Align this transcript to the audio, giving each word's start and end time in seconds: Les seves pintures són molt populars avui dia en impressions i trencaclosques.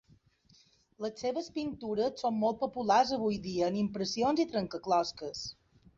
Les 1.05 1.19
seves 1.23 1.49
pintures 1.57 2.17
són 2.25 2.41
molt 2.45 2.59
populars 2.63 3.13
avui 3.19 3.37
dia 3.49 3.69
en 3.73 3.81
impressions 3.83 4.43
i 4.47 4.51
trencaclosques. 4.55 5.45